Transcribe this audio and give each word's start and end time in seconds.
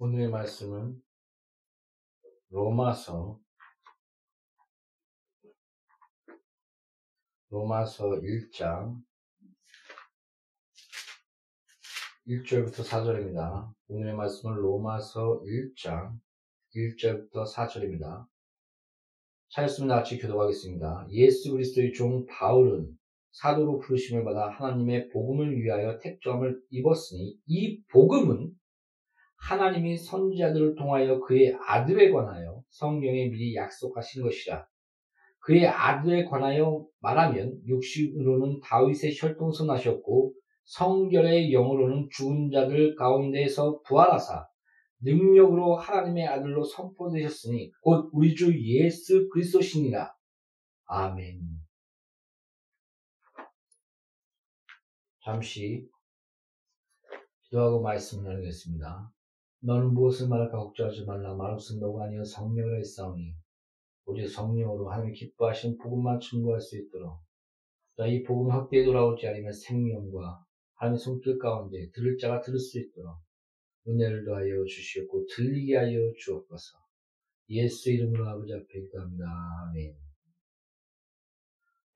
오늘의 0.00 0.28
말씀은 0.28 1.02
로마서 2.50 3.40
로마서 7.48 8.10
1장 8.20 9.02
1절부터 12.28 12.84
4절입니다. 12.84 13.74
오늘의 13.88 14.14
말씀은 14.14 14.54
로마서 14.54 15.42
1장 15.42 16.16
1절부터 16.76 17.52
4절입니다. 17.52 18.24
차였으면 19.48 19.88
같이 19.88 20.20
교도하겠습니다. 20.20 21.08
예수 21.10 21.50
그리스도의 21.50 21.92
종 21.92 22.24
바울은 22.26 22.96
사도로 23.32 23.80
부르심을 23.80 24.22
받아 24.22 24.48
하나님의 24.48 25.08
복음을 25.08 25.60
위하여 25.60 25.98
택정함을 25.98 26.62
입었으니 26.70 27.36
이 27.46 27.82
복음은 27.88 28.57
하나님이 29.38 29.96
선지자들을 29.96 30.74
통하여 30.74 31.20
그의 31.20 31.56
아들에 31.66 32.10
관하여 32.10 32.62
성경에 32.68 33.28
미리 33.28 33.54
약속하신 33.54 34.22
것이라. 34.22 34.66
그의 35.40 35.66
아들에 35.66 36.24
관하여 36.24 36.84
말하면 37.00 37.60
육신으로는 37.66 38.60
다윗의 38.60 39.14
혈통선 39.18 39.70
하셨고 39.70 40.34
성결의 40.64 41.50
영으로는 41.52 42.08
죽은 42.10 42.50
자들 42.50 42.94
가운데에서 42.96 43.80
부활하사 43.86 44.46
능력으로 45.00 45.76
하나님의 45.76 46.26
아들로 46.26 46.64
선포되셨으니 46.64 47.72
곧 47.80 48.10
우리 48.12 48.34
주 48.34 48.52
예수 48.60 49.28
그리스도시니라. 49.30 50.12
아멘. 50.86 51.40
잠시 55.24 55.88
기도하고 57.44 57.80
말씀을 57.82 58.24
나누겠습니다. 58.24 59.12
너는 59.60 59.92
무엇을 59.94 60.28
말할까 60.28 60.56
걱정하지 60.56 61.04
말라. 61.04 61.34
말없은 61.34 61.80
너가 61.80 62.04
아니여 62.04 62.24
성령을 62.24 62.78
했사오니 62.78 63.34
오직 64.06 64.28
성령으로 64.28 64.90
하나님 64.90 65.12
기뻐하신 65.12 65.78
복음만 65.78 66.20
충고할 66.20 66.60
수 66.60 66.78
있도록 66.78 67.20
자, 67.96 68.06
이 68.06 68.22
복음 68.22 68.52
확대에 68.52 68.84
돌아오지 68.84 69.26
않으면 69.26 69.52
생명과 69.52 70.44
하나님의 70.74 70.98
손길 70.98 71.38
가운데 71.38 71.90
들을 71.92 72.16
자가 72.16 72.40
들을 72.40 72.58
수 72.58 72.78
있도록 72.78 73.18
은혜를 73.88 74.24
더하여 74.24 74.64
주시옵고 74.64 75.26
들리게 75.34 75.76
하여 75.76 76.12
주옵소서. 76.16 76.78
예수 77.50 77.90
이름으로 77.90 78.28
아버지 78.28 78.52
앞에 78.52 78.80
기도합니다. 78.80 79.24
아멘. 79.62 79.96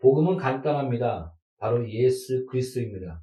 복음은 0.00 0.36
간단합니다. 0.38 1.32
바로 1.58 1.88
예수 1.88 2.44
그리스도입니다. 2.46 3.22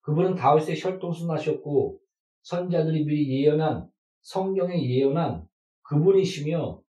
그분은 0.00 0.34
다윗의 0.34 0.80
혈통수 0.80 1.26
나셨고 1.26 2.00
선자들이 2.44 3.04
미리 3.04 3.42
예언한 3.42 3.88
성경에 4.20 4.82
예언한 4.88 5.46
그분이시며 5.82 6.80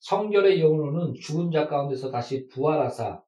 성결의 0.00 0.60
영으로는 0.60 1.14
죽은 1.14 1.50
자 1.50 1.68
가운데서 1.68 2.10
다시 2.10 2.48
부활하사 2.48 3.22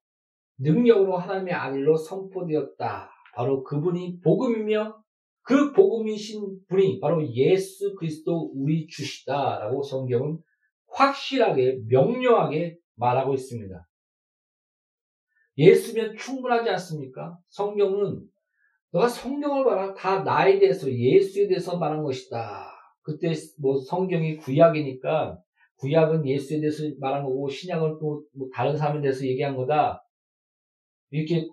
능력으로 0.57 1.17
하나님의 1.17 1.53
아들로 1.53 1.95
선포되었다. 1.95 3.09
바로 3.35 3.63
그분이 3.63 4.19
복음이며 4.21 5.01
그 5.43 5.73
복음이신 5.73 6.65
분이 6.67 6.99
바로 6.99 7.25
예수 7.33 7.95
그리스도 7.95 8.51
우리 8.55 8.87
주시다라고 8.87 9.83
성경은 9.83 10.39
확실하게 10.87 11.81
명료하게 11.87 12.77
말하고 12.95 13.33
있습니다. 13.33 13.87
예수면 15.57 16.17
충분하지 16.17 16.69
않습니까? 16.69 17.37
성경은 17.49 18.27
너가 18.93 19.07
성경을 19.07 19.65
봐라. 19.65 19.93
다 19.95 20.21
나에 20.23 20.59
대해서, 20.59 20.87
예수에 20.91 21.47
대해서 21.47 21.77
말한 21.77 22.03
것이다. 22.03 22.69
그때 23.01 23.33
뭐 23.59 23.79
성경이 23.79 24.37
구약이니까 24.37 25.39
구약은 25.77 26.27
예수에 26.27 26.59
대해서 26.59 26.83
말한 26.99 27.23
거고 27.23 27.49
신약은 27.49 27.99
또 27.99 28.23
뭐 28.35 28.47
다른 28.53 28.77
사람에 28.77 29.01
대해서 29.01 29.25
얘기한 29.25 29.57
거다. 29.57 30.05
이렇게 31.09 31.47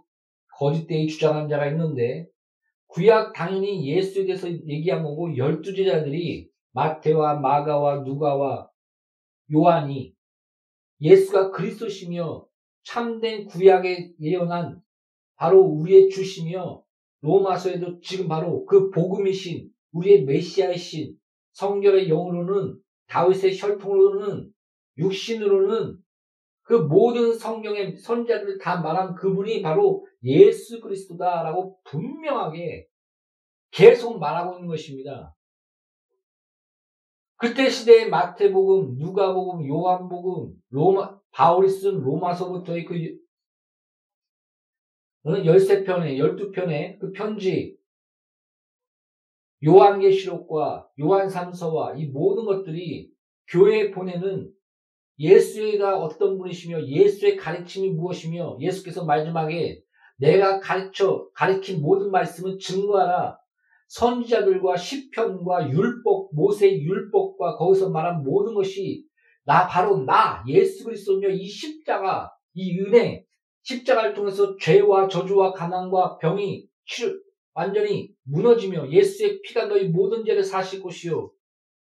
거짓되이 0.59 1.09
주장한 1.09 1.49
자가 1.49 1.67
있는데 1.69 2.27
구약 2.89 3.33
당연히 3.33 3.89
예수에 3.89 4.27
대해서 4.27 4.49
얘기한 4.51 5.03
거고 5.03 5.37
열두 5.37 5.75
제자들이 5.75 6.51
마태와 6.73 7.41
마가와 7.41 8.03
누가와 8.03 8.69
요한이 9.53 10.15
예수가 11.01 11.53
그리스도시며 11.53 12.47
참된 12.85 13.47
구약에 13.47 14.13
예언한 14.21 14.83
바로 15.37 15.63
우리의 15.63 16.11
주시며 16.11 16.85
로마서에도 17.21 18.01
지금 18.01 18.29
바로 18.29 18.65
그 18.65 18.91
복음이신 18.91 19.69
우리의 19.93 20.25
메시아이신 20.25 21.17
성결의 21.53 22.09
영으로는 22.09 22.79
다윗의 23.09 23.59
혈통으로는 23.59 24.51
육신으로는 24.99 25.99
그 26.63 26.75
모든 26.75 27.35
성경의 27.35 27.97
선자들을 27.97 28.59
다 28.59 28.81
말한 28.81 29.15
그분이 29.15 29.61
바로 29.63 30.07
예수 30.23 30.81
그리스도다라고 30.81 31.81
분명하게 31.85 32.87
계속 33.73 34.19
말하고 34.19 34.55
있는 34.55 34.69
것입니다. 34.69 35.35
그때 37.37 37.69
시대의 37.69 38.11
마태복음, 38.11 38.99
누가복음, 38.99 39.67
요한복음, 39.67 40.53
로마 40.69 41.19
바울이 41.33 41.69
쓴 41.69 42.01
로마서부터의 42.01 42.85
그 42.85 42.95
13편에, 45.25 46.19
12편의 46.19 46.99
그 46.99 47.13
편지, 47.13 47.77
요한계시록과 49.65 50.89
요한삼서와 50.99 51.95
이 51.97 52.07
모든 52.07 52.47
것들이 52.47 53.11
교회에 53.49 53.91
보내는 53.91 54.51
예수가 55.19 55.99
어떤 55.99 56.39
분이시며 56.39 56.87
예수의 56.87 57.37
가르침이 57.37 57.91
무엇이며 57.91 58.57
예수께서 58.61 59.05
마지막에 59.05 59.83
내가 60.17 60.61
가르쳐 60.61 61.29
가르친 61.35 61.83
모든 61.83 62.11
말씀은 62.11 62.59
증거하라. 62.59 63.39
선지자들과 63.89 64.77
시편과 64.77 65.71
율법 65.71 66.31
모세의 66.33 66.83
율법과 66.83 67.57
거기서 67.57 67.91
말한 67.91 68.23
모든 68.23 68.55
것이 68.55 69.05
나 69.45 69.67
바로 69.67 70.05
나 70.05 70.43
예수 70.47 70.85
그리스도며 70.85 71.29
이 71.29 71.47
십자가 71.47 72.31
이 72.55 72.81
은혜 72.81 73.27
십자가를 73.63 74.15
통해서 74.15 74.57
죄와 74.57 75.09
저주와 75.09 75.53
가난과 75.53 76.19
병이 76.19 76.67
완전히 77.53 78.15
무너지며 78.23 78.91
예수의 78.91 79.43
피가 79.43 79.67
너희 79.67 79.89
모든 79.89 80.25
죄를 80.25 80.43
사실 80.43 80.83
것이요. 80.83 81.31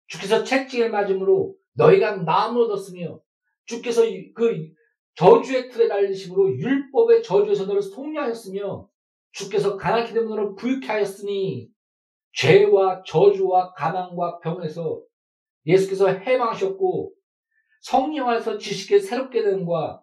주께서 0.06 0.44
채찍을 0.44 0.91
맞음으로 0.91 1.55
너희가 1.75 2.16
나음을 2.16 2.62
얻었으며 2.62 3.21
주께서 3.65 4.03
그 4.34 4.69
저주의 5.15 5.71
틀에 5.71 5.88
달리심으로 5.88 6.59
율법의 6.59 7.22
저주에서 7.22 7.66
너를 7.66 7.81
속량하였으며 7.83 8.89
주께서 9.33 9.77
가난케 9.77 10.12
되면 10.12 10.28
너를 10.28 10.54
부유케 10.56 10.87
하였으니 10.87 11.69
죄와 12.34 13.03
저주와 13.06 13.75
가난과 13.75 14.41
병에서 14.41 15.03
예수께서 15.66 16.09
해방하셨고 16.09 17.12
성령 17.81 18.28
안에서 18.28 18.59
지식에 18.59 18.99
새롭게 18.99 19.43
되는과 19.43 20.03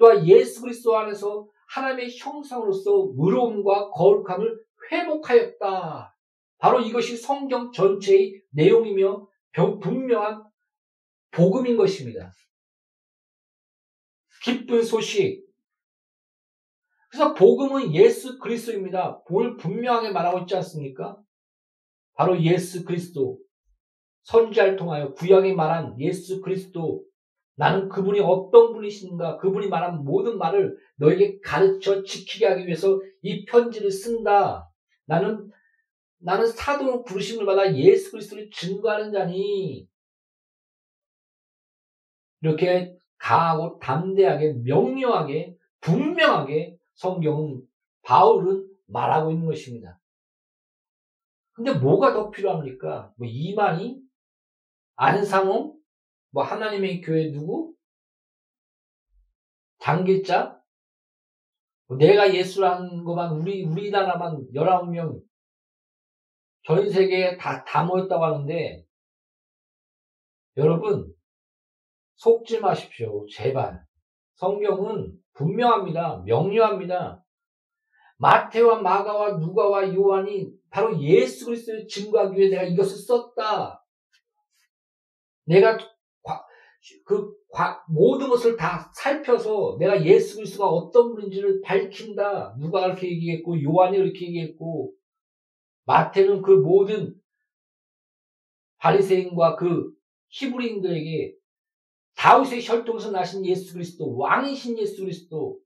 또한 0.00 0.26
예수 0.26 0.62
그리스도 0.62 0.96
안에서 0.96 1.46
하나님의 1.68 2.16
형상으로서 2.16 3.12
의로움과 3.18 3.90
거룩함을 3.90 4.64
회복하였다. 4.90 6.16
바로 6.56 6.80
이것이 6.80 7.16
성경 7.16 7.70
전체의 7.70 8.42
내용이며 8.50 9.28
분명한 9.82 10.44
복음인 11.30 11.76
것입니다. 11.76 12.32
기쁜 14.42 14.82
소식. 14.82 15.46
그래서 17.10 17.34
복음은 17.34 17.92
예수 17.94 18.38
그리스도입니다. 18.38 19.22
뭘 19.28 19.56
분명하게 19.58 20.12
말하고 20.12 20.40
있지 20.40 20.56
않습니까? 20.56 21.18
바로 22.14 22.40
예수 22.42 22.84
그리스도. 22.86 23.38
선지자를 24.22 24.76
통하여 24.76 25.12
구약이 25.12 25.54
말한 25.54 26.00
예수 26.00 26.40
그리스도 26.40 27.04
나는 27.60 27.90
그분이 27.90 28.20
어떤 28.20 28.72
분이신가, 28.72 29.36
그분이 29.36 29.68
말한 29.68 30.02
모든 30.02 30.38
말을 30.38 30.78
너에게 30.96 31.40
가르쳐 31.40 32.02
지키게 32.02 32.46
하기 32.46 32.64
위해서 32.64 32.98
이 33.20 33.44
편지를 33.44 33.90
쓴다. 33.90 34.72
나는, 35.04 35.50
나는 36.20 36.46
사도로 36.46 37.04
부르심을 37.04 37.44
받아 37.44 37.70
예수 37.76 38.12
그리스도를 38.12 38.48
증거하는 38.50 39.12
자니. 39.12 39.86
이렇게 42.40 42.96
강하고 43.18 43.78
담대하게, 43.78 44.54
명료하게, 44.64 45.54
분명하게 45.82 46.78
성경은, 46.94 47.60
바울은 48.00 48.70
말하고 48.86 49.32
있는 49.32 49.44
것입니다. 49.44 50.00
근데 51.52 51.74
뭐가 51.74 52.14
더 52.14 52.30
필요합니까? 52.30 53.12
뭐 53.18 53.28
이만희? 53.28 54.00
안상홍? 54.96 55.78
뭐 56.30 56.42
하나님의 56.42 57.00
교회 57.00 57.30
누구? 57.30 57.74
당길자? 59.78 60.60
뭐 61.86 61.96
내가 61.96 62.34
예수라는 62.34 63.04
것만 63.04 63.32
우리 63.32 63.64
우리나라만 63.64 64.46
19명 64.54 65.20
전 66.62 66.90
세계에 66.90 67.36
다, 67.36 67.64
다 67.64 67.84
모였다고 67.84 68.24
하는데, 68.24 68.84
여러분, 70.56 71.12
속지 72.16 72.60
마십시오. 72.60 73.26
제발. 73.28 73.82
성경은 74.34 75.12
분명합니다. 75.34 76.22
명료합니다. 76.26 77.24
마태와 78.18 78.82
마가와 78.82 79.38
누가와 79.38 79.94
요한이 79.94 80.50
바로 80.68 81.00
예수 81.00 81.46
그리스도를 81.46 81.86
증거하기 81.86 82.38
위해 82.38 82.50
내가 82.50 82.62
이것을 82.64 82.98
썼다. 82.98 83.82
내가 85.44 85.78
그 87.04 87.32
모든 87.88 88.28
것을 88.28 88.56
다 88.56 88.90
살펴서 88.94 89.76
내가 89.78 90.04
예수 90.04 90.36
그리스도가 90.36 90.68
어떤 90.68 91.14
분인지를 91.14 91.60
밝힌다. 91.62 92.56
누가 92.58 92.82
그렇게 92.82 93.10
얘기했고 93.10 93.62
요한이 93.62 93.98
그렇게 93.98 94.26
얘기했고 94.26 94.92
마태는 95.84 96.42
그 96.42 96.52
모든 96.52 97.14
바리새인과 98.78 99.56
그 99.56 99.92
히브리인들에게 100.28 101.34
다윗의 102.16 102.66
혈통에서 102.66 103.10
나신 103.10 103.44
예수 103.44 103.72
그리스도 103.74 104.16
왕이신 104.16 104.78
예수 104.78 105.02
그리스도 105.02 105.58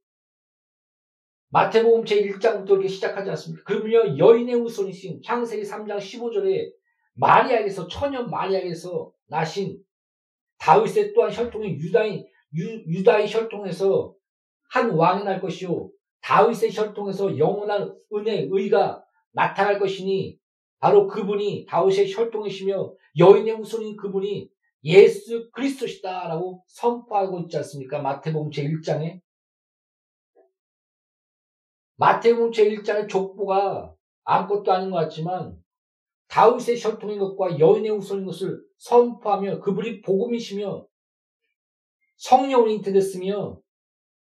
마태복음 1.48 2.04
제1장부터 2.04 2.70
이렇게 2.70 2.88
시작하지 2.88 3.30
않습니까? 3.30 3.62
그러면요 3.64 4.18
여인의 4.18 4.56
후손이신 4.56 5.22
창세기 5.22 5.62
3장 5.62 5.98
15절에 5.98 6.72
마리아에게서 7.14 7.86
처녀 7.86 8.24
마리아에게서 8.24 9.12
나신 9.28 9.78
다윗의 10.64 11.12
또한 11.12 11.30
혈통의 11.30 11.78
유다인 11.78 12.26
유, 12.54 13.04
다의 13.04 13.30
혈통에서 13.30 14.14
한 14.70 14.90
왕이 14.90 15.24
날 15.24 15.38
것이요 15.38 15.90
다윗의 16.22 16.74
혈통에서 16.74 17.36
영원한 17.36 17.94
은혜 18.14 18.48
의가 18.50 19.04
나타날 19.32 19.78
것이니 19.78 20.38
바로 20.78 21.06
그분이 21.06 21.66
다윗의 21.68 22.14
혈통이시며 22.14 22.94
여인의 23.18 23.56
후손인 23.56 23.96
그분이 23.96 24.48
예수 24.84 25.50
그리스도시다라고 25.50 26.64
선포하고 26.68 27.40
있지 27.40 27.58
않습니까? 27.58 28.00
마태복음 28.00 28.50
제1장에 28.50 29.20
마태복음 31.96 32.52
제1장의 32.52 33.10
족보가 33.10 33.94
아무것도 34.24 34.72
아닌 34.72 34.90
것 34.90 34.96
같지만 34.96 35.62
다윗의 36.34 36.82
혈통인 36.82 37.20
것과 37.20 37.60
여인의 37.60 37.92
후손인 37.92 38.26
것을 38.26 38.60
선포하며 38.78 39.60
그분이 39.60 40.00
복음이시며 40.00 40.84
성령으로 42.16 42.70
잉태됐으며 42.70 43.60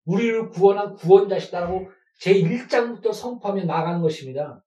우리를 0.07 0.49
구원한 0.49 0.97
구원자시다라고 0.97 1.89
제1장부터 2.21 3.13
선포하며 3.13 3.65
나가는 3.65 4.03
것입니다. 4.03 4.65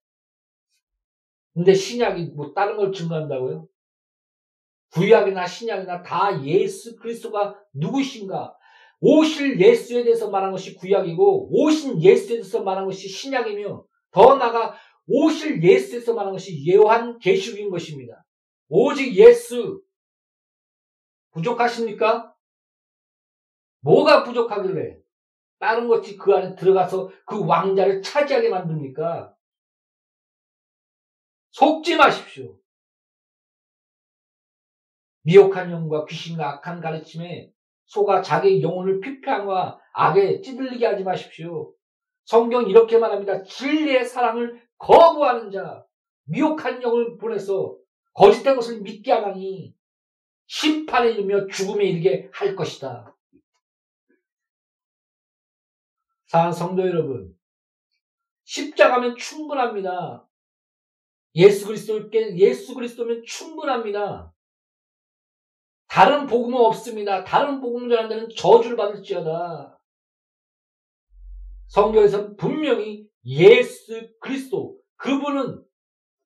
근데 1.53 1.73
신약이 1.73 2.31
뭐 2.33 2.53
다른 2.53 2.77
걸 2.77 2.93
증거한다고요? 2.93 3.67
구약이나 4.93 5.45
신약이나 5.45 6.01
다 6.01 6.41
예수 6.45 6.95
그리스도가 6.95 7.59
누구신가? 7.73 8.55
오실 9.01 9.59
예수에 9.59 10.05
대해서 10.05 10.29
말한 10.29 10.51
것이 10.51 10.75
구약이고 10.75 11.49
오신 11.51 12.01
예수에 12.01 12.37
대해서 12.37 12.63
말한 12.63 12.85
것이 12.85 13.09
신약이며 13.09 13.83
더 14.11 14.35
나아가 14.37 14.75
오실 15.07 15.61
예수에서 15.61 16.13
말한 16.13 16.33
것이 16.33 16.65
예한 16.65 17.19
계시록인 17.19 17.69
것입니다. 17.69 18.25
오직 18.69 19.15
예수 19.15 19.83
부족하십니까? 21.31 22.33
뭐가 23.81 24.23
부족하길래 24.23 24.97
다른 25.59 25.87
것이 25.87 26.17
그 26.17 26.33
안에 26.33 26.55
들어가서 26.55 27.09
그 27.25 27.45
왕자를 27.45 28.01
차지하게 28.01 28.49
만듭니까? 28.49 29.35
속지 31.51 31.95
마십시오. 31.97 32.57
미혹한 35.23 35.71
영과 35.71 36.05
귀신과 36.05 36.55
악한 36.55 36.81
가르침에 36.81 37.51
속아 37.85 38.21
자기의 38.21 38.61
영혼을 38.61 38.99
피폐함과 38.99 39.79
악에 39.93 40.41
찌들리게 40.41 40.85
하지 40.85 41.03
마십시오. 41.03 41.73
성경 42.25 42.67
이렇게 42.69 42.97
말합니다. 42.97 43.43
진리의 43.43 44.05
사랑을 44.05 44.62
거부하는 44.83 45.49
자, 45.49 45.85
미혹한 46.25 46.83
영을 46.83 47.17
보내서 47.17 47.77
거짓된 48.13 48.55
것을 48.55 48.81
믿게 48.81 49.13
하나니 49.13 49.73
심판에 50.45 51.11
이르며 51.11 51.47
죽음에 51.47 51.85
이르게 51.85 52.29
할 52.33 52.53
것이다. 52.55 53.15
사랑 56.25 56.51
성도 56.51 56.85
여러분, 56.85 57.33
십자가면 58.43 59.15
충분합니다. 59.15 60.27
예수 61.35 61.65
그리스도께 61.65 62.37
예수 62.37 62.75
그리스도면 62.75 63.23
충분합니다. 63.25 64.33
다른 65.87 66.25
복음은 66.25 66.59
없습니다. 66.59 67.23
다른 67.23 67.61
복음 67.61 67.87
전한 67.87 68.09
데는 68.09 68.27
저주를 68.35 68.75
받을지어다. 68.75 69.79
성경에서 71.67 72.35
분명히 72.35 73.07
예수 73.25 74.09
그리스도 74.19 74.77
그분은 74.97 75.63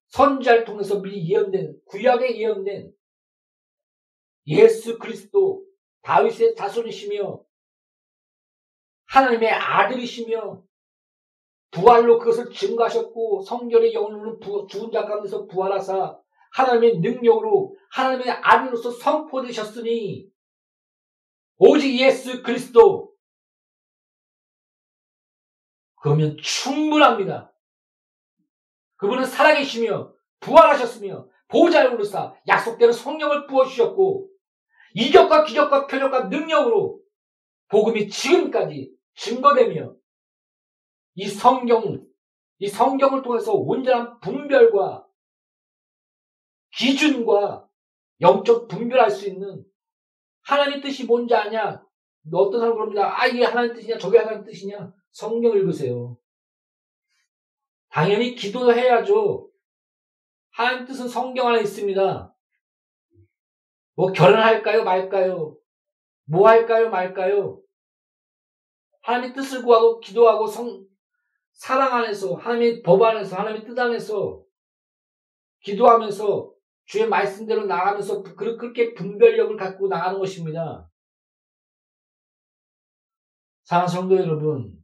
선지자를 0.08 0.66
통해서 0.66 1.02
미리 1.02 1.30
예언된 1.30 1.76
구약에 1.86 2.40
예언된 2.40 2.92
예수 4.48 4.98
그리스도 4.98 5.66
다윗의 6.02 6.56
자손이시며 6.56 7.44
하나님의 9.06 9.50
아들이시며 9.52 10.64
부활로 11.72 12.18
그것을 12.18 12.50
증거하셨고 12.52 13.42
성결의 13.42 13.94
영혼으로 13.94 14.68
죽은 14.68 14.92
자 14.92 15.06
가운데서 15.06 15.48
부활하사 15.48 16.18
하나님의 16.54 17.00
능력으로 17.00 17.76
하나님의 17.92 18.32
아들로서 18.32 18.92
선포되셨으니 18.92 20.30
오직 21.58 22.00
예수 22.00 22.42
그리스도 22.42 23.12
그러면 25.98 26.38
충분합니다. 26.42 27.54
그분은 28.98 29.26
살아계시며 29.26 30.14
부활하셨으며 30.40 31.28
보좌를 31.48 31.94
오르사 31.94 32.34
약속대로 32.48 32.92
성령을 32.92 33.48
부어주셨고 33.48 34.30
이적과 34.96 35.44
기적과 35.44 35.88
표적과 35.88 36.26
능력으로 36.26 37.00
복음이 37.70 38.10
지금까지 38.10 38.92
증거되며 39.16 39.96
이 41.16 41.28
성경, 41.28 42.06
이 42.60 42.68
성경을 42.68 43.22
통해서 43.22 43.54
온전한 43.54 44.20
분별과 44.20 45.06
기준과 46.76 47.68
영적 48.22 48.68
분별할 48.68 49.10
수 49.10 49.28
있는 49.28 49.64
하나님 50.44 50.82
뜻이 50.82 51.06
뭔지 51.06 51.36
아냐? 51.36 51.84
어떤 52.32 52.60
사람 52.60 52.76
그럽니다. 52.76 53.20
아, 53.20 53.26
이게 53.26 53.44
하나님 53.44 53.74
뜻이냐? 53.74 53.98
저게 53.98 54.18
하나님 54.20 54.44
뜻이냐? 54.44 54.94
성경 55.18 55.58
읽으세요. 55.58 56.16
당연히 57.90 58.36
기도해야죠. 58.36 59.50
하나님 60.52 60.86
뜻은 60.86 61.08
성경 61.08 61.48
안에 61.48 61.62
있습니다. 61.62 62.36
뭐 63.96 64.12
결혼할까요? 64.12 64.84
말까요? 64.84 65.58
뭐 66.26 66.48
할까요? 66.48 66.92
말까요? 66.92 67.60
하나님의 69.02 69.34
뜻을 69.34 69.64
구하고 69.64 70.00
기도하고 70.02 70.46
성, 70.46 70.86
사랑 71.54 71.96
안에서 71.96 72.36
하나님의 72.36 72.84
법 72.84 73.02
안에서 73.02 73.38
하나님의 73.38 73.66
뜻 73.66 73.80
안에서 73.80 74.44
기도하면서 75.62 76.54
주의 76.86 77.10
말씀대로 77.10 77.66
나가면서 77.66 78.22
그렇게 78.22 78.94
분별력을 78.94 79.58
갖고 79.58 79.88
나가는 79.88 80.20
것입니다. 80.20 80.88
사랑 83.64 83.88
성도 83.88 84.16
여러분, 84.16 84.77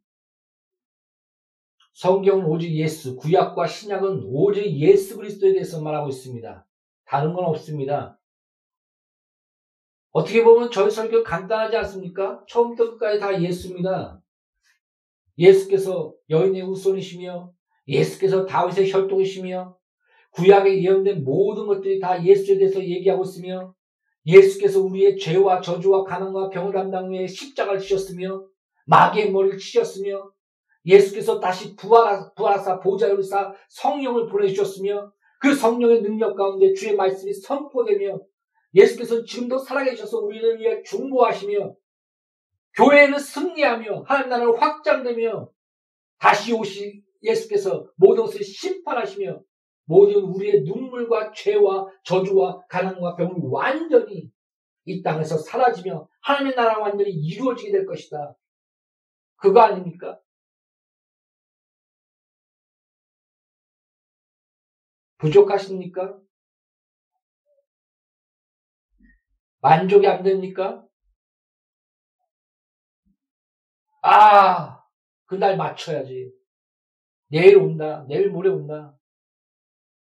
성경은 1.93 2.45
오직 2.45 2.73
예수, 2.73 3.15
구약과 3.15 3.67
신약은 3.67 4.23
오직 4.25 4.65
예수 4.77 5.15
그리스도에 5.17 5.53
대해서 5.53 5.81
말하고 5.81 6.09
있습니다. 6.09 6.65
다른 7.05 7.33
건 7.33 7.45
없습니다. 7.45 8.19
어떻게 10.11 10.43
보면 10.43 10.71
저희 10.71 10.89
설교 10.91 11.23
간단하지 11.23 11.77
않습니까? 11.77 12.43
처음부터 12.47 12.91
끝까지 12.91 13.19
다 13.19 13.41
예수입니다. 13.41 14.21
예수께서 15.37 16.13
여인의 16.29 16.61
후손이시며 16.61 17.51
예수께서 17.87 18.45
다윗의 18.45 18.91
혈통이시며 18.91 19.75
구약에 20.31 20.83
예언된 20.83 21.23
모든 21.23 21.67
것들이 21.67 21.99
다 21.99 22.23
예수에 22.23 22.57
대해서 22.57 22.83
얘기하고 22.83 23.23
있으며 23.23 23.73
예수께서 24.25 24.81
우리의 24.81 25.17
죄와 25.17 25.61
저주와 25.61 26.03
가난과 26.05 26.49
병을 26.49 26.73
담당 26.73 27.09
후에 27.09 27.27
십자가를 27.27 27.79
지셨으며 27.79 28.45
마귀의 28.85 29.31
머리를 29.31 29.57
치셨으며 29.57 30.31
예수께서 30.85 31.39
다시 31.39 31.75
부활하, 31.75 32.33
부활하사 32.33 32.79
보좌를 32.79 33.23
쌓 33.23 33.53
성령을 33.69 34.27
보내주셨으며 34.27 35.11
그 35.39 35.53
성령의 35.53 36.01
능력 36.01 36.35
가운데 36.35 36.73
주의 36.73 36.95
말씀이 36.95 37.33
선포되며 37.33 38.19
예수께서 38.75 39.23
지금도 39.23 39.59
살아계셔서 39.59 40.19
우리를 40.19 40.59
위해 40.59 40.81
중보하시며 40.83 41.75
교회는 42.75 43.19
승리하며 43.19 44.03
하나님 44.07 44.29
나라를 44.29 44.61
확장되며 44.61 45.49
다시 46.17 46.53
오시 46.53 47.03
예수께서 47.21 47.87
모든 47.95 48.23
것을 48.23 48.43
심판하시며 48.43 49.41
모든 49.85 50.15
우리의 50.15 50.63
눈물과 50.63 51.33
죄와 51.33 51.87
저주와 52.03 52.65
가난과 52.67 53.15
병을 53.15 53.35
완전히 53.43 54.31
이 54.85 55.01
땅에서 55.01 55.37
사라지며 55.37 56.07
하나님의 56.21 56.55
나라가 56.55 56.81
완전히 56.81 57.11
이루어지게 57.11 57.71
될 57.71 57.85
것이다. 57.85 58.35
그거 59.35 59.61
아닙니까? 59.61 60.19
부족하십니까? 65.23 66.19
만족이 69.61 70.05
안 70.05 70.21
됩니까? 70.21 70.85
아, 74.01 74.83
그날 75.25 75.55
맞춰야지. 75.55 76.33
내일 77.29 77.57
온다. 77.57 78.05
내일 78.09 78.29
모레 78.29 78.49
온다. 78.49 78.97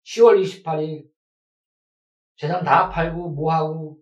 10월 0.04 0.40
28일. 0.40 1.10
재산 2.36 2.64
다 2.64 2.88
팔고, 2.88 3.30
뭐하고. 3.30 4.00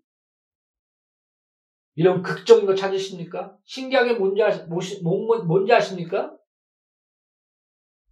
이런 1.94 2.22
극적인 2.22 2.66
거 2.66 2.74
찾으십니까? 2.74 3.56
신기하게 3.64 4.14
뭔지, 4.14 4.42
아시, 4.42 4.62
뭔지 5.02 5.72
아십니까? 5.72 6.36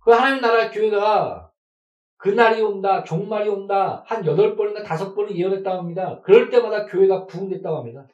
그 0.00 0.10
하나님 0.12 0.40
나라 0.40 0.70
교회가 0.70 1.45
그날이 2.26 2.60
온다, 2.60 3.04
종말이 3.04 3.48
온다, 3.48 4.02
한 4.04 4.24
8번인가 4.24 4.84
5번을 4.84 5.36
예언했다고 5.36 5.78
합니다. 5.78 6.20
그럴 6.24 6.50
때마다 6.50 6.84
교회가 6.84 7.24
부흥됐다고 7.26 7.76
합니다. 7.76 8.08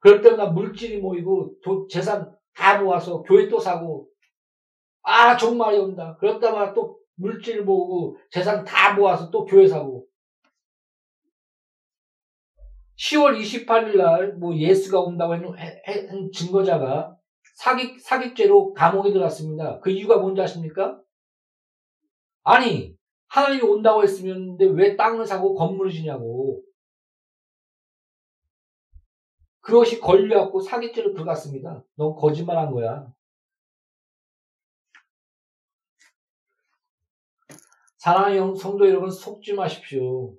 그럴 0.00 0.20
때마다 0.20 0.50
물질이 0.50 0.98
모이고, 0.98 1.54
도, 1.62 1.86
재산 1.88 2.30
다 2.54 2.82
모아서 2.82 3.22
교회 3.22 3.48
또 3.48 3.58
사고, 3.58 4.06
아, 5.00 5.34
종말이 5.34 5.78
온다. 5.78 6.14
그럴 6.20 6.38
때마다 6.40 6.74
또 6.74 6.98
물질 7.14 7.64
모으고, 7.64 8.18
재산 8.30 8.64
다 8.64 8.92
모아서 8.92 9.30
또 9.30 9.46
교회 9.46 9.66
사고. 9.66 10.04
10월 12.98 13.40
28일 13.40 13.96
날, 13.96 14.34
뭐, 14.34 14.54
예수가 14.54 15.00
온다고 15.00 15.32
한 15.32 16.30
증거자가 16.34 17.16
사기, 17.54 17.98
사기죄로 17.98 18.74
감옥에 18.74 19.10
들어갔습니다. 19.10 19.80
그 19.80 19.88
이유가 19.88 20.18
뭔지 20.18 20.42
아십니까? 20.42 21.00
아니, 22.44 22.96
하나님이 23.28 23.62
온다고 23.62 24.02
했으면 24.02 24.56
왜 24.58 24.96
땅을 24.96 25.26
사고 25.26 25.54
건물을 25.54 25.90
지냐고. 25.90 26.62
그것이 29.60 30.00
걸려갖고 30.00 30.60
사기죄로 30.60 31.12
들어갔습니다. 31.12 31.84
넌 31.94 32.14
거짓말 32.14 32.58
한 32.58 32.72
거야. 32.72 33.06
사랑하는 37.98 38.56
성도 38.56 38.88
여러분 38.88 39.08
속지 39.10 39.54
마십시오. 39.54 40.34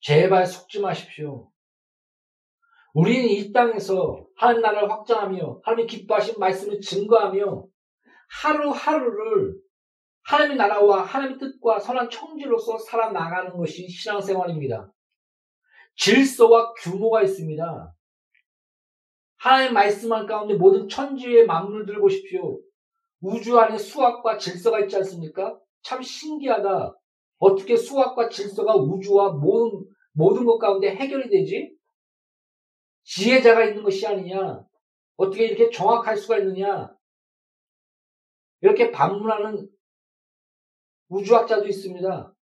제발 0.00 0.44
속지 0.44 0.80
마십시오. 0.80 1.52
우리는 2.92 3.28
이 3.28 3.52
땅에서 3.52 4.26
하나님 4.36 4.62
나라를 4.62 4.90
확장하며 4.90 5.60
하나님 5.62 5.86
기뻐하신 5.86 6.40
말씀을 6.40 6.80
증거하며 6.80 7.71
하루하루를 8.40 9.54
하나님의 10.24 10.56
나라와 10.56 11.02
하나님의 11.02 11.38
뜻과 11.38 11.78
선한 11.78 12.08
청지로서 12.08 12.78
살아나가는 12.78 13.50
것이 13.56 13.88
신앙생활입니다. 13.88 14.92
질서와 15.96 16.72
규모가 16.74 17.22
있습니다. 17.22 17.94
하나님 19.36 19.74
말씀한 19.74 20.26
가운데 20.26 20.54
모든 20.54 20.88
천지의 20.88 21.46
만물들 21.46 22.00
보십시오. 22.00 22.60
우주 23.20 23.58
안에 23.58 23.76
수학과 23.76 24.38
질서가 24.38 24.80
있지 24.80 24.96
않습니까? 24.96 25.58
참 25.82 26.00
신기하다. 26.00 26.96
어떻게 27.38 27.76
수학과 27.76 28.28
질서가 28.28 28.76
우주와 28.76 29.32
모든, 29.32 29.84
모든 30.12 30.44
것 30.44 30.58
가운데 30.58 30.94
해결이 30.94 31.28
되지? 31.28 31.74
지혜자가 33.02 33.64
있는 33.64 33.82
것이 33.82 34.06
아니냐? 34.06 34.64
어떻게 35.16 35.46
이렇게 35.46 35.70
정확할 35.70 36.16
수가 36.16 36.38
있느냐? 36.38 36.91
이렇게 38.62 38.90
방문하는 38.90 39.68
우주학자도 41.08 41.66
있습니다. 41.66 42.34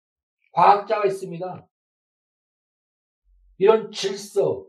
과학자가 0.52 1.06
있습니다. 1.06 1.68
이런 3.58 3.90
질서, 3.90 4.66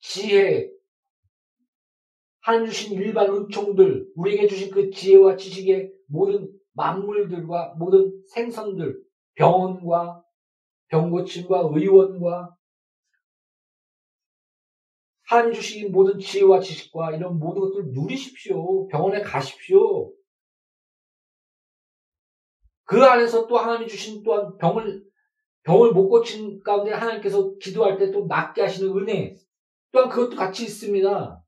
지혜, 0.00 0.70
하나님 2.40 2.66
주신 2.70 2.94
일반 2.94 3.30
은총들, 3.30 4.12
우리에게 4.16 4.46
주신 4.46 4.70
그 4.70 4.90
지혜와 4.90 5.36
지식의 5.36 5.92
모든 6.06 6.50
만물들과 6.72 7.74
모든 7.78 8.22
생선들, 8.32 9.00
병원과 9.34 10.22
병고침과 10.88 11.70
의원과 11.72 12.56
하나님 15.26 15.52
주신 15.52 15.92
모든 15.92 16.18
지혜와 16.18 16.60
지식과 16.60 17.16
이런 17.16 17.38
모든 17.38 17.60
것들을 17.60 17.92
누리십시오. 17.92 18.88
병원에 18.88 19.20
가십시오. 19.20 20.10
그 22.88 23.04
안에서 23.04 23.46
또 23.46 23.58
하나님이 23.58 23.86
주신 23.86 24.22
또한 24.22 24.56
병을 24.56 25.04
병을 25.64 25.92
못 25.92 26.08
고친 26.08 26.58
가운데 26.60 26.90
하나님께서 26.90 27.54
기도할 27.58 27.98
때 27.98 28.10
또 28.10 28.24
낫게 28.26 28.62
하시는 28.62 28.90
은혜 28.96 29.36
또한 29.92 30.08
그것도 30.08 30.36
같이 30.36 30.64
있습니다. 30.64 31.44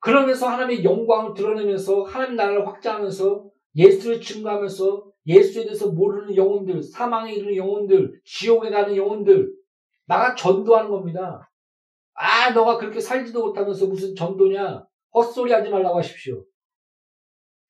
그러면서 0.00 0.48
하나님의 0.48 0.84
영광을 0.84 1.32
드러내면서 1.32 2.02
하나님 2.02 2.36
나라를 2.36 2.66
확장하면서 2.66 3.50
예수를 3.74 4.20
증거하면서 4.20 5.10
예수에 5.26 5.64
대해서 5.64 5.90
모르는 5.90 6.36
영혼들, 6.36 6.82
사망에 6.82 7.32
이르는 7.32 7.56
영혼들, 7.56 8.20
지옥에 8.26 8.68
가는 8.68 8.94
영혼들, 8.94 9.50
나가 10.04 10.34
전도하는 10.34 10.90
겁니다. 10.90 11.50
아, 12.12 12.50
너가 12.50 12.76
그렇게 12.76 13.00
살지도 13.00 13.46
못하면서 13.46 13.86
무슨 13.86 14.14
전도냐? 14.14 14.84
헛소리 15.14 15.52
하지 15.52 15.70
말라고 15.70 15.96
하십시오. 15.96 16.44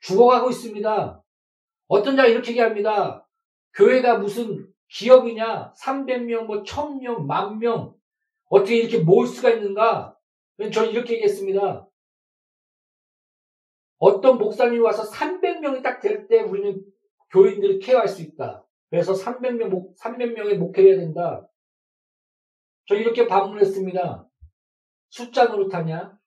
죽어가고 0.00 0.50
있습니다. 0.50 1.21
어떤 1.92 2.16
자가 2.16 2.26
이렇게 2.26 2.52
얘기합니다. 2.52 3.28
교회가 3.74 4.16
무슨 4.16 4.66
기업이냐? 4.88 5.74
300명, 5.74 6.44
뭐 6.46 6.62
1000명, 6.62 7.26
만명. 7.26 7.94
어떻게 8.48 8.76
이렇게 8.78 8.98
모을 8.98 9.26
수가 9.26 9.50
있는가? 9.50 10.16
저는 10.72 10.90
이렇게 10.92 11.14
얘기했습니다. 11.14 11.86
어떤 13.98 14.38
목사님이 14.38 14.78
와서 14.78 15.02
300명이 15.10 15.82
딱 15.82 16.00
될 16.00 16.28
때 16.28 16.40
우리는 16.40 16.82
교인들을 17.30 17.78
케어할 17.80 18.08
수 18.08 18.22
있다. 18.22 18.64
그래서 18.88 19.12
300명, 19.12 19.94
300명의 19.98 20.56
목회를 20.56 20.90
해야 20.92 20.98
된다. 20.98 21.46
저 22.86 22.94
이렇게 22.94 23.26
반문했습니다. 23.26 24.26
숫자 25.10 25.44
노릇하냐? 25.44 26.18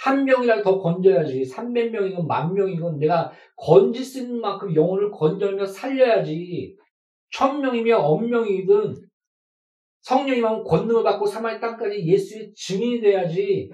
한 0.00 0.24
명이라도 0.24 0.62
더 0.62 0.78
건져야지. 0.78 1.44
300 1.44 1.90
명이건 1.90 2.26
만 2.26 2.54
명이건 2.54 2.98
내가 2.98 3.32
건질 3.56 4.04
수 4.04 4.20
있는 4.20 4.40
만큼 4.40 4.74
영혼을 4.74 5.10
건져내며 5.10 5.66
살려야지. 5.66 6.76
천 7.30 7.60
명이면 7.60 8.00
억 8.00 8.24
명이든 8.24 8.94
성령이만 10.02 10.64
권능을 10.64 11.02
받고 11.02 11.26
사마리 11.26 11.60
땅까지 11.60 12.06
예수의 12.06 12.52
증인이 12.54 13.00
돼야지. 13.00 13.70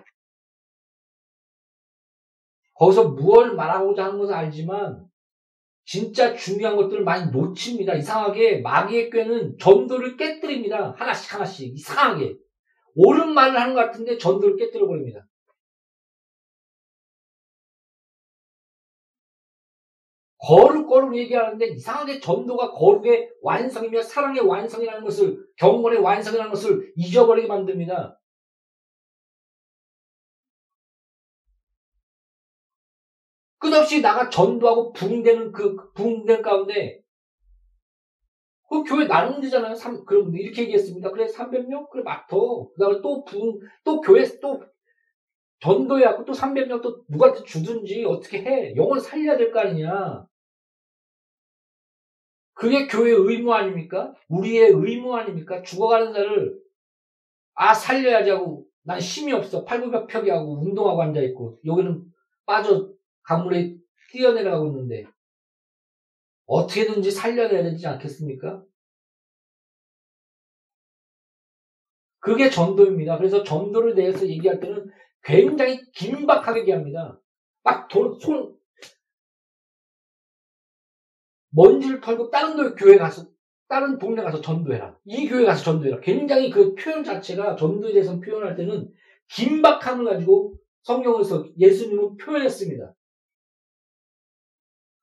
거기서 2.74 3.10
무엇을 3.10 3.54
말하고자 3.54 4.06
하는 4.06 4.18
것은 4.18 4.34
알지만 4.34 5.04
진짜 5.84 6.34
중요한 6.34 6.76
것들을 6.76 7.04
많이 7.04 7.30
놓칩니다. 7.30 7.94
이상하게 7.94 8.62
마귀의 8.62 9.10
꾀는 9.10 9.58
전도를 9.58 10.16
깨뜨립니다. 10.16 10.94
하나씩 10.96 11.34
하나씩 11.34 11.74
이상하게 11.74 12.34
옳은 12.96 13.34
말을 13.34 13.60
하는 13.60 13.74
것 13.74 13.80
같은데 13.80 14.16
전도를 14.16 14.56
깨뜨려 14.56 14.86
버립니다. 14.86 15.26
거룩 20.46 20.88
거룩 20.88 21.16
얘기하는데 21.16 21.66
이상하게 21.66 22.20
전도가 22.20 22.72
거룩의 22.72 23.30
완성이며 23.42 24.02
사랑의 24.02 24.42
완성이라는 24.42 25.02
것을 25.04 25.46
경건의 25.56 26.00
완성이라는 26.00 26.50
것을 26.50 26.92
잊어버리게 26.96 27.48
만듭니다. 27.48 28.18
끝없이 33.58 34.02
나가 34.02 34.28
전도하고 34.28 34.92
부흥되는 34.92 35.52
그 35.52 35.76
부흥된 35.94 36.42
가운데 36.42 37.00
그 38.68 38.82
교회 38.84 39.06
나누면 39.06 39.40
되잖아요. 39.42 39.74
3, 39.74 40.04
그럼 40.04 40.36
이렇게 40.36 40.62
얘기했습니다. 40.62 41.10
그래 41.10 41.26
300명? 41.26 41.88
그래 41.90 42.02
맡어. 42.02 42.68
그 42.74 42.80
다음에 42.80 43.00
또 43.02 43.24
부흥 43.24 43.58
또 43.84 44.00
교회 44.00 44.24
또 44.40 44.60
전도해갖고 45.60 46.24
또 46.26 46.32
300명 46.32 46.82
또 46.82 47.04
누구한테 47.08 47.44
주든지 47.44 48.04
어떻게 48.04 48.42
해. 48.42 48.74
영혼 48.76 49.00
살려야 49.00 49.36
될 49.38 49.52
거 49.52 49.60
아니냐. 49.60 50.26
그게 52.54 52.86
교회의 52.86 53.16
의무 53.16 53.52
아닙니까? 53.52 54.14
우리의 54.28 54.70
의무 54.70 55.14
아닙니까? 55.14 55.62
죽어가는 55.62 56.12
자를 56.12 56.58
아 57.54 57.74
살려야지 57.74 58.30
하고 58.30 58.66
난 58.82 59.00
힘이 59.00 59.32
없어 59.32 59.64
팔굽혀펴기 59.64 60.30
하고 60.30 60.60
운동하고 60.62 61.02
앉아 61.02 61.20
있고 61.22 61.58
여기는 61.64 62.04
빠져 62.46 62.92
강물에 63.22 63.76
뛰어내려가고 64.12 64.68
있는데 64.68 65.06
어떻게든지 66.46 67.10
살려내야 67.10 67.62
되지 67.62 67.86
않겠습니까? 67.86 68.62
그게 72.20 72.48
전도입니다. 72.48 73.18
그래서 73.18 73.42
전도를 73.42 73.94
대해서 73.94 74.26
얘기할 74.26 74.60
때는 74.60 74.90
굉장히 75.22 75.80
긴박하게 75.92 76.60
얘기합니다. 76.60 77.20
막 77.62 77.88
돈, 77.88 78.18
손, 78.18 78.56
먼지를 81.54 82.00
털고 82.00 82.30
다른 82.30 82.74
교회 82.74 82.96
가서, 82.96 83.26
다른 83.68 83.98
동네 83.98 84.22
가서 84.22 84.40
전도해라. 84.40 84.98
이 85.04 85.28
교회 85.28 85.44
가서 85.44 85.64
전도해라. 85.64 86.00
굉장히 86.00 86.50
그 86.50 86.74
표현 86.74 87.04
자체가 87.04 87.56
전도에 87.56 87.92
대해서 87.92 88.20
표현할 88.20 88.56
때는 88.56 88.92
긴박함을 89.28 90.04
가지고 90.04 90.54
성경에서 90.82 91.46
예수님은 91.58 92.16
표현했습니다. 92.16 92.94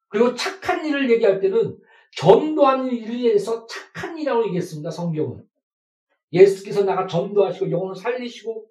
그리고 0.09 0.35
착한 0.35 0.85
일을 0.85 1.09
얘기할 1.09 1.39
때는 1.39 1.77
전도하는 2.17 2.91
일에 2.91 3.29
대해서 3.29 3.65
착한 3.65 4.17
일이라고 4.17 4.45
얘기했습니다. 4.47 4.91
성경은. 4.91 5.43
예수께서 6.33 6.83
나가 6.83 7.07
전도하시고 7.07 7.71
영혼을 7.71 7.95
살리시고 7.95 8.67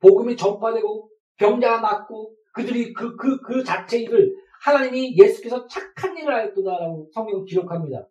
복음이 0.00 0.36
전파되고 0.36 1.10
병자가 1.36 1.80
낫고 1.80 2.34
그들이 2.52 2.92
그, 2.92 3.16
그, 3.16 3.40
그 3.40 3.62
자체 3.62 4.00
일을 4.00 4.34
하나님이 4.62 5.16
예수께서 5.16 5.66
착한 5.66 6.16
일을 6.16 6.34
하였도다라고 6.34 7.10
성경은 7.12 7.44
기록합니다. 7.44 8.08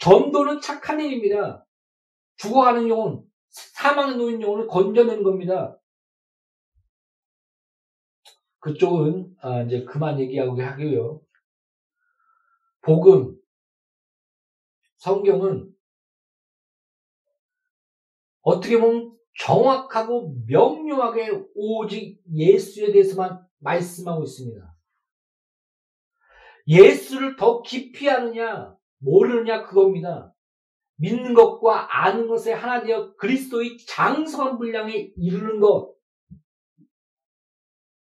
전도는 0.00 0.60
착한 0.60 1.00
일입니다. 1.00 1.66
죽어가는 2.36 2.88
영혼, 2.88 3.24
사망에 3.48 4.16
놓인 4.16 4.40
영혼을 4.42 4.66
건져내는 4.66 5.22
겁니다. 5.22 5.78
그쪽은 8.58 9.36
아, 9.40 9.62
이제 9.62 9.84
그만 9.84 10.18
얘기하고 10.20 10.60
하고요. 10.60 11.22
복음, 12.82 13.36
성경은 14.96 15.72
어떻게 18.42 18.78
보면 18.78 19.16
정확하고 19.38 20.34
명료하게 20.46 21.46
오직 21.54 22.22
예수에 22.32 22.92
대해서만 22.92 23.46
말씀하고 23.58 24.22
있습니다. 24.22 24.75
예수를 26.66 27.36
더 27.36 27.62
깊이 27.62 28.08
아느냐, 28.10 28.76
모르느냐 28.98 29.64
그겁니다. 29.64 30.34
믿는 30.96 31.34
것과 31.34 32.04
아는 32.04 32.26
것에 32.26 32.52
하나 32.52 32.82
되어 32.82 33.14
그리스도의 33.16 33.78
장성한 33.86 34.58
분량에 34.58 35.12
이르는 35.16 35.60
것. 35.60 35.94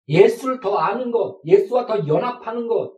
예수를 0.07 0.59
더 0.59 0.77
아는 0.77 1.11
것, 1.11 1.39
예수와 1.45 1.85
더 1.85 2.07
연합하는 2.07 2.67
것. 2.67 2.97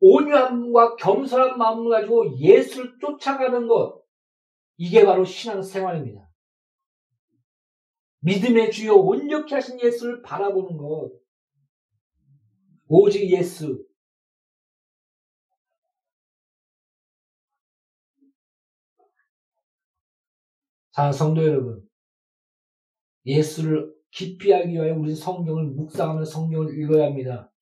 온유함과 0.00 0.96
겸손한 0.96 1.58
마음을 1.58 1.90
가지고 1.90 2.36
예수를 2.38 2.98
쫓아가는 3.00 3.66
것. 3.68 4.02
이게 4.76 5.04
바로 5.04 5.24
신앙생활입니다. 5.24 6.28
믿음의 8.20 8.70
주요 8.72 8.94
온전케 8.94 9.54
하신 9.54 9.80
예수를 9.80 10.22
바라보는 10.22 10.76
것. 10.76 11.12
오직 12.88 13.30
예수. 13.30 13.84
자, 20.92 21.12
성도 21.12 21.44
여러분. 21.44 21.86
예수를 23.26 23.94
알기 24.50 24.72
위하여 24.72 24.94
우리 24.94 25.14
성경을 25.14 25.64
묵상하며 25.64 26.24
성경을 26.24 26.78
읽어야 26.78 27.06
합니다. 27.06 27.52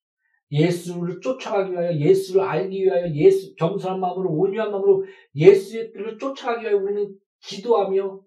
예수를 0.49 1.19
쫓아가기 1.19 1.73
위하여 1.73 1.93
예수를 1.93 2.41
알기 2.41 2.85
위하여 2.85 3.13
예수 3.13 3.53
겸손한 3.55 3.99
마음으로 3.99 4.31
온유한 4.31 4.71
마음으로 4.71 5.05
예수의 5.35 5.91
뜻을 5.91 6.17
쫓아가기 6.17 6.63
위하여 6.63 6.77
우리는 6.77 7.19
기도하며 7.41 8.21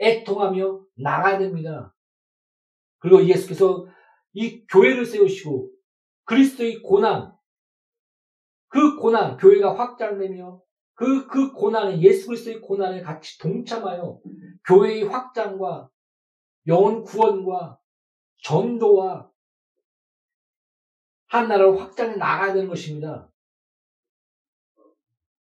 애통하며 0.00 0.84
나가야 0.94 1.38
됩니다. 1.40 1.94
그리고 3.00 3.26
예수께서 3.26 3.86
이 4.32 4.64
교회를 4.68 5.04
세우시고 5.04 5.77
그리스도의 6.28 6.82
고난 6.82 7.34
그 8.68 8.96
고난 8.96 9.38
교회가 9.38 9.78
확장되며 9.78 10.60
그, 10.92 11.26
그 11.26 11.52
고난에 11.52 12.00
예수 12.02 12.26
그리스도의 12.26 12.60
고난에 12.60 13.00
같이 13.00 13.38
동참하여 13.38 14.20
교회의 14.66 15.04
확장과 15.04 15.88
영혼 16.66 17.02
구원과 17.02 17.80
전도와 18.42 19.30
한 21.28 21.48
나라를 21.48 21.80
확장해 21.80 22.16
나가야 22.16 22.52
되는 22.52 22.68
것입니다. 22.68 23.30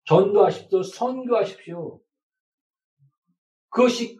전도하십시오. 0.06 0.84
선교하십시오. 0.84 2.02
그것이 3.69 4.17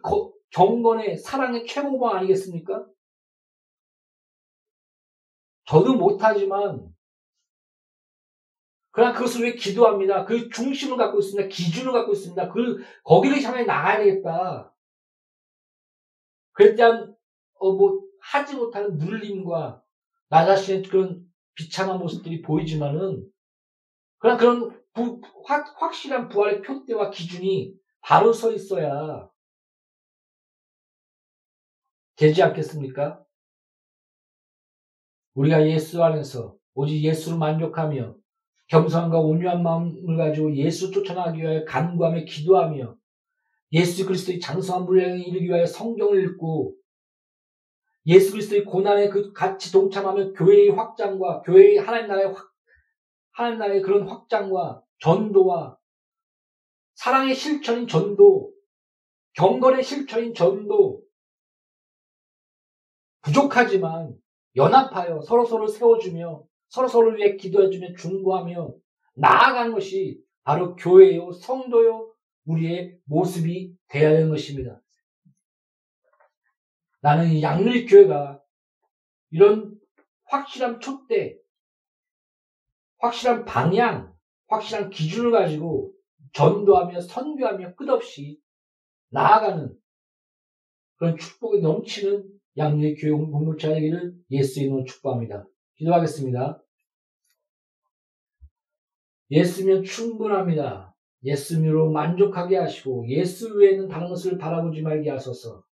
경건의 0.50 1.16
사랑의 1.16 1.66
최고봉 1.66 2.10
아니겠습니까? 2.10 2.86
저도 5.68 5.96
못하지만 5.96 6.88
그러나 8.90 9.12
그것을 9.12 9.42
왜 9.42 9.54
기도합니다. 9.54 10.24
그 10.24 10.48
중심을 10.48 10.96
갖고 10.96 11.18
있습니다. 11.18 11.48
기준을 11.48 11.92
갖고 11.92 12.12
있습니다. 12.12 12.48
그 12.48 12.78
거기를 13.04 13.42
향해 13.42 13.64
나가야 13.64 13.98
되겠다. 13.98 14.74
때한 16.56 17.14
어, 17.60 17.72
뭐 17.72 18.00
하지 18.20 18.56
못하는 18.56 18.96
눌림과 18.96 19.82
나 20.30 20.46
자신의 20.46 20.82
그런 20.84 21.24
비참한 21.54 21.98
모습들이 21.98 22.40
보이지만은 22.42 23.30
그러나 24.18 24.38
그런 24.38 24.82
부, 24.92 25.20
확, 25.44 25.80
확실한 25.80 26.28
부활의 26.28 26.62
표대와 26.62 27.10
기준이 27.10 27.74
바로 28.00 28.32
서 28.32 28.52
있어야 28.52 29.30
되지 32.16 32.42
않겠습니까? 32.42 33.24
우리가 35.38 35.68
예수 35.68 36.02
안에서 36.02 36.56
오직 36.74 37.00
예수를 37.00 37.38
만족하며 37.38 38.16
겸손과 38.66 39.20
온유한 39.20 39.62
마음을 39.62 40.16
가지고 40.16 40.54
예수 40.56 40.90
쫓아나기 40.90 41.40
위하여 41.40 41.64
간구하며 41.64 42.24
기도하며 42.24 42.96
예수 43.72 44.04
그리스도의 44.04 44.40
장성한 44.40 44.86
분량에 44.86 45.20
이르기 45.20 45.46
위하여 45.46 45.64
성경을 45.64 46.24
읽고 46.24 46.74
예수 48.06 48.32
그리스도의 48.32 48.64
고난에 48.64 49.08
그 49.10 49.32
같이 49.32 49.70
동참하며 49.70 50.32
교회의 50.32 50.70
확장과 50.70 51.42
교회의 51.42 51.76
하나님 51.76 52.08
나라의 52.08 52.32
확, 52.32 52.50
하나님 53.30 53.58
나라의 53.60 53.82
그런 53.82 54.08
확장과 54.08 54.82
전도와 54.98 55.78
사랑의 56.94 57.36
실천인 57.36 57.86
전도, 57.86 58.52
경건의 59.34 59.84
실천인 59.84 60.34
전도, 60.34 61.00
부족하지만 63.22 64.18
연합하여 64.58 65.22
서로서로 65.22 65.68
세워주며 65.68 66.44
서로서로를 66.68 67.18
위해 67.18 67.36
기도해주며 67.36 67.94
중보하며 67.94 68.74
나아가는 69.14 69.72
것이 69.72 70.20
바로 70.42 70.76
교회요, 70.76 71.32
성도요, 71.32 72.12
우리의 72.44 72.98
모습이 73.04 73.76
되어야 73.88 74.16
하는 74.16 74.28
것입니다. 74.30 74.80
나는 77.00 77.30
이 77.30 77.42
양리 77.42 77.86
교회가 77.86 78.42
이런 79.30 79.78
확실한 80.24 80.80
촛대, 80.80 81.38
확실한 82.98 83.44
방향, 83.44 84.12
확실한 84.48 84.90
기준을 84.90 85.30
가지고 85.30 85.92
전도하며 86.32 87.00
선교하며 87.00 87.74
끝없이 87.74 88.40
나아가는 89.10 89.74
그런 90.96 91.16
축복이 91.16 91.60
넘치는 91.60 92.37
양리 92.58 92.94
교회 92.96 93.12
공동체 93.12 93.72
되기를 93.72 94.14
예수 94.32 94.60
이름으로 94.60 94.84
축복합니다. 94.84 95.46
기도하겠습니다. 95.76 96.62
예수면 99.30 99.84
충분합니다. 99.84 100.94
예수님으로 101.24 101.90
만족하게 101.90 102.56
하시고 102.56 103.08
예수 103.08 103.54
외에는 103.54 103.88
다른 103.88 104.08
것을 104.08 104.38
바라보지 104.38 104.82
말게 104.82 105.10
하소서. 105.10 105.62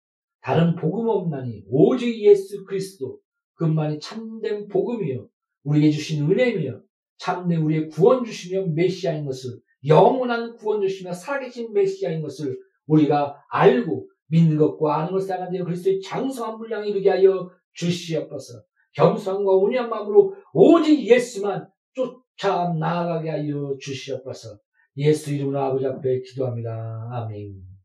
다른 0.41 0.77
복음 0.77 1.09
없나니 1.09 1.65
오직 1.69 2.23
예수 2.23 2.65
그리스도 2.65 3.19
그만이 3.55 3.99
참된 3.99 4.69
복음이요 4.69 5.29
우리에게 5.65 5.91
주신 5.91 6.31
은혜며 6.31 6.81
참된 7.19 7.63
우리의 7.63 7.89
구원 7.89 8.25
주시며 8.25 8.67
메시아인 8.67 9.25
것을 9.25 9.59
영원한 9.87 10.57
구원 10.57 10.83
주시며 10.83 11.13
살아계신 11.13 11.73
메시아인 11.73 12.23
것을 12.23 12.57
우리가 12.87 13.43
알고 13.51 14.09
믿는 14.29 14.57
것과 14.59 14.99
아는 14.99 15.13
것을 15.13 15.33
알아내어 15.33 15.65
그리스도의 15.65 16.01
장성한 16.01 16.59
분량에 16.59 16.89
이르게 16.89 17.11
하여 17.11 17.51
주시옵소서. 17.75 18.63
겸손과 18.95 19.53
온유한 19.53 19.89
마음으로 19.89 20.35
오직 20.53 21.07
예수만 21.07 21.69
쫓아 21.95 22.73
나아가게 22.79 23.31
하여 23.31 23.77
주시옵소서. 23.81 24.59
예수 24.97 25.35
이름으로 25.35 25.61
아버지 25.61 25.87
앞에 25.87 26.21
기도합니다. 26.23 27.09
아멘. 27.13 27.76